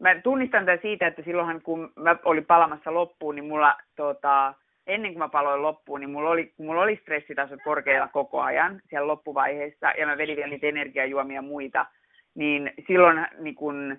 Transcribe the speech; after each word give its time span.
mä 0.00 0.20
tunnistan 0.20 0.64
tämän 0.64 0.78
siitä, 0.82 1.06
että 1.06 1.22
silloinhan 1.22 1.62
kun 1.62 1.92
mä 1.96 2.16
olin 2.24 2.46
palamassa 2.46 2.94
loppuun, 2.94 3.34
niin 3.34 3.44
mulla 3.44 3.74
tota, 3.96 4.54
ennen 4.86 5.12
kuin 5.12 5.18
mä 5.18 5.28
paloin 5.28 5.62
loppuun, 5.62 6.00
niin 6.00 6.10
mulla 6.10 6.30
oli, 6.30 6.52
mulla 6.58 6.82
oli 6.82 6.98
stressitasot 7.02 7.60
korkealla 7.64 8.08
koko 8.08 8.40
ajan 8.40 8.80
siellä 8.88 9.06
loppuvaiheessa, 9.06 9.92
ja 9.98 10.06
mä 10.06 10.18
vedin 10.18 10.36
vielä 10.36 10.50
niitä 10.50 10.66
energiajuomia 10.66 11.42
muita, 11.42 11.86
niin 12.34 12.72
silloin 12.86 13.26
niin 13.38 13.54
kun, 13.54 13.98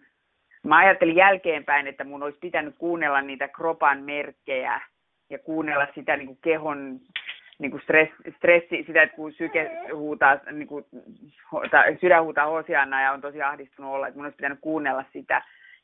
mä 0.64 0.78
ajattelin 0.78 1.16
jälkeenpäin, 1.16 1.88
että 1.88 2.04
mun 2.04 2.24
olisi 2.24 2.40
pitänyt 2.42 2.76
kuunnella 2.78 3.22
niitä 3.22 3.48
kropan 3.48 4.04
merkkejä 4.04 4.82
ja 5.30 5.40
kuunnella 5.40 5.88
sitä 5.96 6.18
niin 6.18 6.28
kuin 6.28 6.40
kehon 6.42 7.00
niin 7.60 7.72
kuin 7.72 7.82
stress, 7.82 8.12
stressi, 8.38 8.84
sitä, 8.88 9.02
että 9.02 9.16
kun 9.16 9.34
syke 9.34 9.72
huutaa, 9.94 10.38
niin 10.52 10.68
kuin, 10.68 10.86
sydän 12.02 12.24
huutaa 12.24 12.46
hosianna 12.46 13.02
ja 13.02 13.12
on 13.12 13.22
tosi 13.22 13.42
ahdistunut 13.42 13.94
olla, 13.94 14.08
että 14.08 14.18
mun 14.18 14.26
olisi 14.26 14.36
pitänyt 14.36 14.60
kuunnella 14.62 15.06
sitä, 15.14 15.42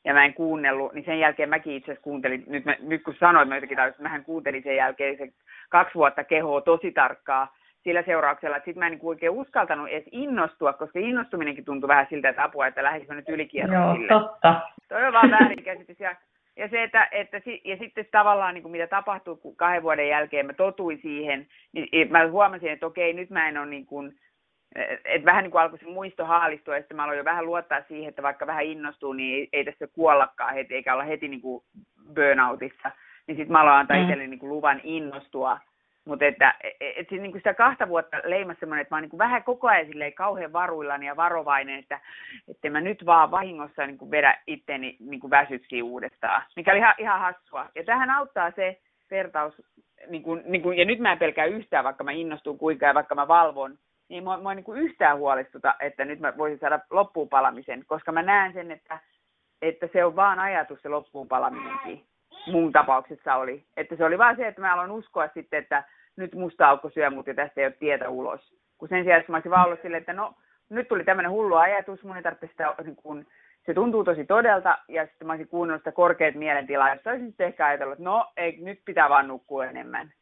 ja 0.07 0.13
mä 0.13 0.25
en 0.25 0.33
kuunnellut, 0.33 0.93
niin 0.93 1.05
sen 1.05 1.19
jälkeen 1.19 1.49
mäkin 1.49 1.73
itse 1.73 1.91
asiassa 1.91 2.03
kuuntelin, 2.03 2.43
nyt, 2.47 2.65
mä, 2.65 2.75
nyt 2.79 3.03
kun 3.03 3.15
sanoin, 3.19 3.47
mä 3.47 3.55
jotenkin 3.55 3.79
että 3.79 4.03
mähän 4.03 4.23
kuuntelin 4.23 4.63
sen 4.63 4.75
jälkeen 4.75 5.17
se 5.17 5.29
kaksi 5.69 5.95
vuotta 5.95 6.23
kehoa 6.23 6.61
tosi 6.61 6.91
tarkkaa 6.91 7.55
sillä 7.83 8.03
seurauksella, 8.03 8.57
että 8.57 8.65
sitten 8.65 8.79
mä 8.79 8.87
en 8.87 8.91
niin 8.91 8.99
oikein 9.03 9.31
uskaltanut 9.31 9.89
edes 9.89 10.09
innostua, 10.11 10.73
koska 10.73 10.99
innostuminenkin 10.99 11.65
tuntui 11.65 11.87
vähän 11.87 12.07
siltä, 12.09 12.29
että 12.29 12.43
apua, 12.43 12.67
että 12.67 12.83
lähdisikö 12.83 13.13
nyt 13.13 13.29
ylikierroksille. 13.29 14.07
Joo, 14.09 14.19
totta. 14.19 14.61
Toi 14.89 15.05
on 15.05 15.13
vaan 15.13 15.31
väärinkäsitys. 15.31 15.99
Ja, 15.99 16.15
ja, 16.55 16.67
se, 16.67 16.83
että, 16.83 17.07
että, 17.11 17.41
ja 17.63 17.77
sitten 17.77 18.05
tavallaan 18.11 18.53
niin 18.53 18.61
kuin 18.61 18.71
mitä 18.71 18.87
tapahtuu, 18.87 19.35
kun 19.35 19.55
kahden 19.55 19.83
vuoden 19.83 20.09
jälkeen 20.09 20.45
mä 20.45 20.53
totuin 20.53 20.99
siihen, 21.01 21.47
niin 21.71 22.11
mä 22.11 22.27
huomasin, 22.27 22.71
että 22.71 22.85
okei, 22.85 23.13
nyt 23.13 23.29
mä 23.29 23.49
en 23.49 23.57
ole 23.57 23.65
niin 23.65 23.85
kuin, 23.85 24.13
et 25.05 25.25
vähän 25.25 25.43
niin 25.43 25.51
kuin 25.51 25.61
alkoi 25.61 25.79
se 25.79 25.85
muisto 25.85 26.25
haalistua, 26.25 26.75
ja 26.75 26.81
sitten 26.81 26.97
mä 26.97 27.03
aloin 27.03 27.17
jo 27.17 27.25
vähän 27.25 27.45
luottaa 27.45 27.81
siihen, 27.87 28.09
että 28.09 28.23
vaikka 28.23 28.47
vähän 28.47 28.65
innostuu, 28.65 29.13
niin 29.13 29.35
ei, 29.35 29.49
ei 29.53 29.65
tässä 29.65 29.87
kuollakaan 29.87 30.53
heti, 30.53 30.75
eikä 30.75 30.93
olla 30.93 31.03
heti 31.03 31.27
niin 31.27 31.41
kuin 31.41 31.63
burnoutissa. 32.15 32.91
Niin 33.27 33.37
sitten 33.37 33.51
mä 33.51 33.61
aloin 33.61 33.75
antaa 33.75 33.97
mm. 33.97 34.03
itselleni 34.03 34.29
niin 34.29 34.39
kuin 34.39 34.49
luvan 34.49 34.81
innostua. 34.83 35.59
Mutta 36.05 36.25
että 36.25 36.55
et, 36.63 36.73
et, 36.81 36.97
et, 36.97 37.11
niin 37.11 37.31
kuin 37.31 37.39
sitä 37.39 37.53
kahta 37.53 37.87
vuotta 37.87 38.17
leimasi 38.23 38.59
semmoinen, 38.59 38.81
että 38.81 38.95
mä 38.95 38.97
oon 38.97 39.01
niin 39.01 39.09
kuin 39.09 39.17
vähän 39.17 39.43
koko 39.43 39.67
ajan 39.67 39.85
silleen 39.85 40.13
kauhean 40.13 40.53
varuillani 40.53 41.05
ja 41.05 41.15
varovainen, 41.15 41.79
että, 41.79 41.99
että 42.47 42.69
mä 42.69 42.81
nyt 42.81 43.05
vaan 43.05 43.31
vahingossa 43.31 43.87
niin 43.87 43.97
kuin 43.97 44.11
vedä 44.11 44.37
itteni 44.47 44.97
niin 44.99 45.19
kuin 45.19 45.31
väsyksiin 45.31 45.83
uudestaan, 45.83 46.43
mikä 46.55 46.71
oli 46.71 46.79
ihan, 46.79 46.95
ihan 46.97 47.19
hassua. 47.19 47.69
Ja 47.75 47.83
tähän 47.83 48.09
auttaa 48.09 48.51
se 48.51 48.79
vertaus, 49.11 49.61
niin 50.07 50.23
kuin, 50.23 50.43
niin 50.45 50.61
kuin, 50.61 50.77
ja 50.77 50.85
nyt 50.85 50.99
mä 50.99 51.11
en 51.11 51.19
pelkää 51.19 51.45
yhtään, 51.45 51.83
vaikka 51.83 52.03
mä 52.03 52.11
innostun 52.11 52.57
kuinka 52.57 52.85
ja 52.85 52.93
vaikka 52.93 53.15
mä 53.15 53.27
valvon, 53.27 53.77
niin 54.09 54.23
mua, 54.23 54.37
mua 54.37 54.53
niin 54.53 54.63
kuin 54.63 54.79
yhtään 54.79 55.17
huolestuta, 55.17 55.75
että 55.79 56.05
nyt 56.05 56.19
mä 56.19 56.37
voisin 56.37 56.59
saada 56.59 56.79
loppuun 56.89 57.29
palamisen, 57.29 57.83
koska 57.87 58.11
mä 58.11 58.23
näen 58.23 58.53
sen, 58.53 58.71
että, 58.71 58.99
että 59.61 59.89
se 59.93 60.05
on 60.05 60.15
vaan 60.15 60.39
ajatus 60.39 60.81
se 60.81 60.89
loppuun 60.89 61.27
palaminenkin. 61.27 62.05
Mun 62.47 62.71
tapauksessa 62.71 63.35
oli. 63.35 63.65
Että 63.77 63.95
se 63.95 64.05
oli 64.05 64.17
vaan 64.17 64.35
se, 64.35 64.47
että 64.47 64.61
mä 64.61 64.73
aloin 64.73 64.91
uskoa 64.91 65.29
sitten, 65.33 65.59
että 65.59 65.83
nyt 66.15 66.35
musta 66.35 66.67
aukko 66.67 66.89
syö 66.89 67.09
mut 67.09 67.27
ja 67.27 67.33
tästä 67.33 67.61
ei 67.61 67.67
ole 67.67 67.75
tietä 67.79 68.09
ulos. 68.09 68.53
Kun 68.77 68.89
sen 68.89 69.03
sijaan, 69.03 69.19
että 69.19 69.31
mä 69.31 69.35
olisin 69.37 69.51
vaan 69.51 69.65
ollut 69.65 69.81
silleen, 69.81 69.99
että 70.01 70.13
no, 70.13 70.33
nyt 70.69 70.87
tuli 70.87 71.03
tämmöinen 71.03 71.31
hullu 71.31 71.55
ajatus, 71.55 72.03
mun 72.03 72.17
ei 72.17 72.23
tarvitse 72.23 72.47
sitä, 72.47 72.75
niin 72.83 72.95
kun, 72.95 73.25
se 73.65 73.73
tuntuu 73.73 74.03
tosi 74.03 74.25
todelta, 74.25 74.77
ja 74.87 75.05
sitten 75.05 75.27
mä 75.27 75.33
olisin 75.33 75.47
kuunnellut 75.47 75.81
sitä 75.81 75.91
korkeat 75.91 76.35
mielentilaa, 76.35 76.93
jossa 76.93 77.09
olisin 77.09 77.27
sitten 77.27 77.47
ehkä 77.47 77.65
ajatellut, 77.65 77.93
että 77.93 78.03
no, 78.03 78.31
ei, 78.37 78.57
nyt 78.61 78.79
pitää 78.85 79.09
vaan 79.09 79.27
nukkua 79.27 79.65
enemmän 79.65 80.13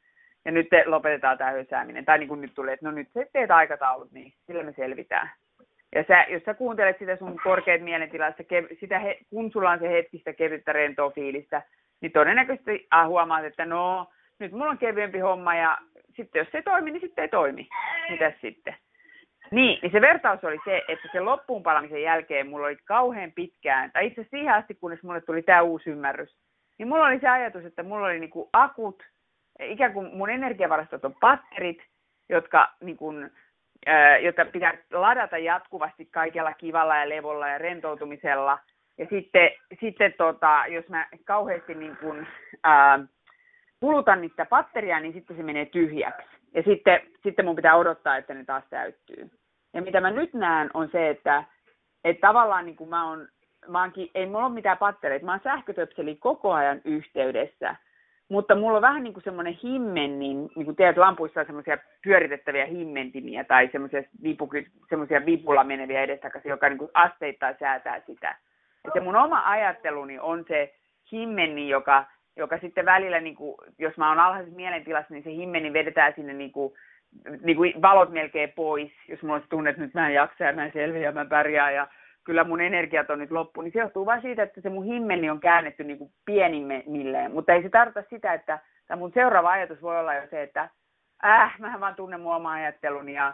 ja 0.46 0.52
nyt 0.52 0.70
te 0.70 0.84
lopetetaan 0.86 1.38
tämä 1.38 1.52
hösääminen. 1.52 2.06
Tai 2.06 2.18
niin 2.18 2.28
kuin 2.28 2.42
nyt 2.42 2.54
tulee, 2.56 2.74
että 2.74 2.86
no 2.86 2.92
nyt 2.92 3.08
sä 3.14 3.26
teet 3.34 3.52
aikataulut, 3.52 4.12
niin 4.12 4.34
sillä 4.46 4.64
me 4.64 4.74
selvitään. 4.74 5.30
Ja 5.96 6.04
sä, 6.08 6.26
jos 6.30 6.44
sä 6.44 6.54
kuuntelet 6.54 7.00
sitä 7.00 7.16
sun 7.16 7.40
korkeat 7.44 7.82
mielentilasta, 7.82 8.44
sitä 8.80 9.00
he, 9.00 9.18
kun 9.30 9.52
sulla 9.52 9.72
on 9.72 9.80
se 9.80 9.90
hetkistä 9.90 10.34
kevyttä 10.34 10.74
rentoa 10.74 11.10
fiilistä, 11.10 11.62
niin 12.02 12.12
todennäköisesti 12.12 12.88
ah, 12.92 13.08
huomaat, 13.08 13.46
että 13.46 13.66
no, 13.66 14.08
nyt 14.40 14.52
mulla 14.52 14.72
on 14.72 14.78
kevyempi 14.78 15.20
homma 15.20 15.56
ja 15.56 15.78
sitten 16.16 16.40
jos 16.40 16.48
se 16.52 16.58
ei 16.58 16.64
toimi, 16.64 16.92
niin 16.92 17.02
sitten 17.02 17.22
ei 17.22 17.30
toimi. 17.30 17.68
Mitäs 18.10 18.34
sitten? 18.42 18.76
Niin, 19.52 19.80
niin 19.82 19.92
se 19.92 20.02
vertaus 20.02 20.44
oli 20.44 20.60
se, 20.66 20.82
että 20.88 21.10
se 21.12 21.20
loppuun 21.20 21.64
palamisen 21.64 22.02
jälkeen 22.02 22.48
mulla 22.48 22.68
oli 22.68 22.78
kauhean 22.86 23.32
pitkään, 23.32 23.92
tai 23.92 24.08
itse 24.08 24.26
siihen 24.30 24.54
asti, 24.54 24.74
kunnes 24.74 25.04
mulle 25.04 25.22
tuli 25.22 25.42
tämä 25.42 25.62
uusi 25.62 25.90
ymmärrys, 25.90 26.38
niin 26.78 26.88
mulla 26.88 27.06
oli 27.06 27.20
se 27.20 27.28
ajatus, 27.28 27.66
että 27.66 27.84
mulla 27.84 28.06
oli 28.06 28.20
niinku 28.20 28.50
akut 28.54 29.04
ikään 29.60 29.94
kuin 29.94 30.16
mun 30.18 30.30
energiavarastot 30.30 31.06
on 31.06 31.16
patterit, 31.22 31.84
jotka, 32.30 32.74
niin 32.82 32.98
kuin, 32.98 33.32
ää, 33.86 34.18
jotka 34.18 34.46
pitää 34.46 34.74
ladata 34.92 35.38
jatkuvasti 35.38 36.06
kaikella 36.06 36.54
kivalla 36.54 36.98
ja 36.98 37.10
levolla 37.10 37.50
ja 37.50 37.58
rentoutumisella. 37.58 38.60
Ja 38.98 39.06
sitten, 39.10 39.50
sitten 39.80 40.14
tota, 40.18 40.64
jos 40.68 40.90
mä 40.90 41.08
kauheasti 41.26 41.76
niin 41.76 41.98
kuin, 41.98 42.28
ää, 42.64 43.00
kulutan 43.80 44.22
niitä 44.22 44.46
patteria, 44.46 45.00
niin 45.00 45.14
sitten 45.14 45.38
se 45.38 45.44
menee 45.44 45.66
tyhjäksi. 45.66 46.28
Ja 46.54 46.64
sitten, 46.64 47.02
sitten 47.24 47.46
mun 47.46 47.56
pitää 47.56 47.76
odottaa, 47.76 48.18
että 48.18 48.34
ne 48.34 48.46
taas 48.46 48.64
täyttyy. 48.70 49.30
Ja 49.74 49.82
mitä 49.82 50.02
mä 50.02 50.12
nyt 50.12 50.34
näen 50.34 50.70
on 50.74 50.90
se, 50.92 51.10
että, 51.10 51.44
että 52.04 52.28
tavallaan 52.28 52.66
niin 52.66 52.76
kuin 52.76 52.90
mä 52.90 53.10
oon, 53.10 53.28
mä 53.68 53.82
oonkin, 53.82 54.12
ei 54.16 54.26
mulla 54.26 54.46
ole 54.46 54.54
mitään 54.54 54.78
pattereita, 54.78 55.26
mä 55.26 55.32
oon 55.32 55.42
sähkötöpseli 55.44 56.16
koko 56.16 56.54
ajan 56.54 56.82
yhteydessä– 56.86 57.76
mutta 58.30 58.56
mulla 58.56 58.76
on 58.76 58.82
vähän 58.82 59.04
niin 59.04 59.14
kuin 59.14 59.24
semmoinen 59.24 59.58
himmen, 59.64 60.20
niin, 60.20 60.50
niin 60.56 60.66
kuin 60.66 60.76
tiedät, 60.76 60.98
lampuissa 60.98 61.40
on 61.40 61.46
semmoisia 61.46 61.78
pyöritettäviä 62.04 62.66
himmentimiä 62.66 63.44
tai 63.44 63.70
semmoisia, 63.72 64.04
vipu, 64.24 64.50
semmoisia 64.90 65.26
vipulla 65.26 65.64
meneviä 65.64 66.02
edestakaisin, 66.02 66.50
joka 66.50 66.70
niin 66.70 66.78
kuin 66.78 66.92
asteittain 66.94 67.56
säätää 67.60 68.02
sitä. 68.06 68.36
Ja 68.84 68.92
se 68.94 69.00
mun 69.00 69.16
oma 69.16 69.44
ajatteluni 69.46 70.20
on 70.20 70.46
se 70.48 70.74
himmeni, 71.12 71.70
joka, 71.70 72.06
joka 72.36 72.58
sitten 72.58 72.86
välillä, 72.86 73.20
niin 73.20 73.36
kuin, 73.36 73.56
jos 73.80 73.98
mä 73.98 74.10
oon 74.10 74.20
alhaisessa 74.20 74.56
mielentilassa, 74.56 75.14
niin 75.14 75.24
se 75.24 75.32
himmeni 75.32 75.74
vedetään 75.74 76.14
sinne 76.16 76.34
niin 76.34 76.52
kuin, 76.52 76.74
niin 77.42 77.58
kuin 77.58 77.82
valot 77.82 78.10
melkein 78.10 78.52
pois, 78.56 78.92
jos 79.08 79.22
mulla 79.22 79.40
se 79.40 79.46
tunne, 79.50 79.70
että 79.70 79.82
nyt 79.82 79.94
mä 79.94 80.08
en 80.08 80.14
jaksa 80.14 80.44
ja 80.44 80.54
mä 80.54 80.66
en 80.66 80.74
selviä 80.74 81.02
ja 81.02 81.12
mä 81.12 81.26
pärjää 81.26 81.72
ja 81.72 81.88
kyllä 82.26 82.44
mun 82.44 82.62
energiat 82.62 83.10
on 83.10 83.20
nyt 83.20 83.32
loppu, 83.32 83.62
niin 83.62 83.74
se 83.74 83.80
johtuu 83.80 84.06
vain 84.06 84.22
siitä, 84.22 84.44
että 84.44 84.62
se 84.62 84.70
mun 84.70 84.86
himmeni 84.86 85.30
on 85.30 85.40
käännetty 85.40 85.84
niin 85.84 85.98
kuin 85.98 86.12
pienimmilleen. 86.26 87.32
Mutta 87.32 87.54
ei 87.54 87.64
se 87.64 87.70
tarkoita 87.70 88.10
sitä, 88.10 88.34
että 88.34 88.60
tämä 88.88 89.00
mun 89.00 89.12
seuraava 89.14 89.52
ajatus 89.52 89.82
voi 89.82 90.00
olla 90.00 90.14
jo 90.14 90.28
se, 90.30 90.44
että 90.44 90.70
äh, 91.26 91.60
mähän 91.60 91.80
vaan 91.80 91.96
tunnen 91.96 92.20
mun 92.20 92.36
oma 92.36 92.52
ajatteluni 92.52 93.14
ja, 93.14 93.34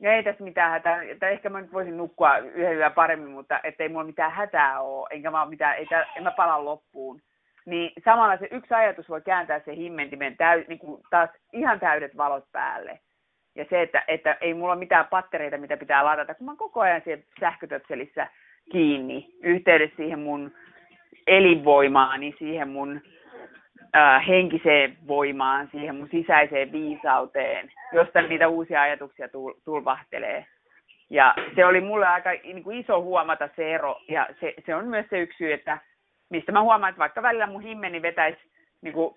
ja 0.00 0.12
ei 0.12 0.22
tässä 0.22 0.44
mitään 0.44 0.70
hätää, 0.70 1.02
että 1.02 1.28
ehkä 1.28 1.50
mä 1.50 1.60
nyt 1.60 1.72
voisin 1.72 1.96
nukkua 1.96 2.38
yhden 2.38 2.76
yön 2.76 2.92
paremmin, 2.92 3.30
mutta 3.30 3.60
ettei 3.64 3.88
mulla 3.88 4.04
mitään 4.04 4.32
hätää 4.32 4.80
ole, 4.80 5.08
enkä 5.10 5.30
mä 5.30 5.46
mitään, 5.46 5.76
ei, 5.76 5.86
en 6.16 6.22
mä 6.22 6.30
pala 6.30 6.64
loppuun. 6.64 7.20
Niin 7.66 7.92
samalla 8.04 8.36
se 8.36 8.48
yksi 8.50 8.74
ajatus 8.74 9.08
voi 9.08 9.20
kääntää 9.20 9.60
se 9.60 9.76
himmentimen 9.76 10.36
täy, 10.36 10.64
niin 10.68 10.78
kuin 10.78 11.02
taas 11.10 11.30
ihan 11.52 11.80
täydet 11.80 12.16
valot 12.16 12.44
päälle. 12.52 13.00
Ja 13.56 13.64
se, 13.70 13.82
että, 13.82 14.04
että 14.08 14.36
ei 14.40 14.54
mulla 14.54 14.72
ole 14.72 14.78
mitään 14.78 15.06
pattereita, 15.10 15.58
mitä 15.58 15.76
pitää 15.76 16.04
ladata, 16.04 16.34
kun 16.34 16.44
mä 16.44 16.50
oon 16.50 16.58
koko 16.58 16.80
ajan 16.80 17.00
siellä 17.04 17.24
sähkötöpselissä 17.40 18.28
kiinni, 18.72 19.28
yhteydessä 19.42 19.96
siihen 19.96 20.18
mun 20.18 20.52
elinvoimaani, 21.26 22.34
siihen 22.38 22.68
mun 22.68 23.00
äh, 23.96 24.26
henkiseen 24.28 24.96
voimaan, 25.06 25.68
siihen 25.72 25.96
mun 25.96 26.08
sisäiseen 26.10 26.72
viisauteen, 26.72 27.72
josta 27.92 28.22
niitä 28.22 28.48
uusia 28.48 28.82
ajatuksia 28.82 29.28
tul, 29.28 29.52
tulvahtelee. 29.64 30.46
Ja 31.10 31.34
se 31.54 31.66
oli 31.66 31.80
mulle 31.80 32.06
aika 32.06 32.30
niin 32.30 32.62
kuin 32.62 32.78
iso 32.78 33.02
huomata 33.02 33.48
se 33.56 33.74
ero, 33.74 34.00
ja 34.08 34.28
se, 34.40 34.54
se 34.66 34.74
on 34.74 34.88
myös 34.88 35.06
se 35.10 35.18
yksi 35.18 35.38
syy, 35.38 35.52
että 35.52 35.78
mistä 36.30 36.52
mä 36.52 36.62
huomaan, 36.62 36.90
että 36.90 36.98
vaikka 36.98 37.22
välillä 37.22 37.46
mun 37.46 37.62
himmeni 37.62 38.02
vetäisi 38.02 38.38
niin 38.82 38.94
kuin 38.94 39.14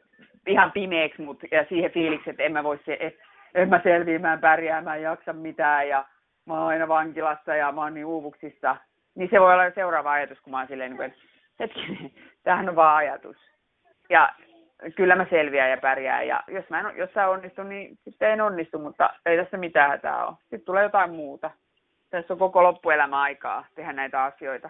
ihan 0.48 0.72
pimeäksi, 0.72 1.22
mut, 1.22 1.40
ja 1.52 1.66
siihen 1.70 1.92
fiiliksi, 1.92 2.30
että 2.30 2.44
en 2.44 2.52
mä 2.52 2.64
voi 2.64 2.80
se, 2.86 2.98
että 3.00 3.24
en 3.56 3.70
mä 3.70 3.80
selviä, 3.84 4.20
mä 4.20 4.34
en 4.34 4.40
pärjää, 4.40 4.82
mä 4.82 4.96
en 4.96 5.02
jaksa 5.02 5.34
mitään 5.34 5.88
ja 5.88 6.06
mä 6.46 6.54
oon 6.54 6.68
aina 6.68 6.88
vankilassa 6.88 7.56
ja 7.56 7.72
mä 7.72 7.82
oon 7.82 7.94
niin 7.94 8.06
uuvuksissa. 8.06 8.76
Niin 9.16 9.30
se 9.32 9.40
voi 9.40 9.54
olla 9.54 9.72
seuraava 9.76 10.12
ajatus, 10.12 10.42
kun 10.42 10.52
mä 10.52 10.58
oon 10.58 10.68
silleen, 10.68 10.92
niin 10.92 11.02
että 11.02 11.20
hetkinen, 11.60 12.12
tämähän 12.44 12.70
on 12.70 12.76
vaan 12.76 12.98
ajatus. 12.98 13.38
Ja 14.10 14.34
kyllä 14.96 15.16
mä 15.16 15.26
selviän 15.30 15.70
ja 15.70 15.78
pärjään. 15.78 16.28
Ja 16.28 16.44
jos 16.48 16.70
mä 16.70 16.80
en 16.80 16.98
jossain 16.98 17.30
onnistu, 17.30 17.64
niin 17.64 17.98
sitten 18.04 18.32
en 18.32 18.42
onnistu, 18.42 18.80
mutta 18.80 19.10
ei 19.26 19.38
tässä 19.38 19.58
mitään 19.58 19.90
hätää 19.90 20.26
ole. 20.26 20.36
Sitten 20.42 20.62
tulee 20.62 20.84
jotain 20.84 21.12
muuta. 21.12 21.52
Tässä 22.10 22.34
on 22.34 22.40
koko 22.40 22.64
loppuelämä 22.64 23.22
aikaa 23.22 23.66
tehdä 23.76 23.94
näitä 23.94 24.24
asioita. 24.24 24.70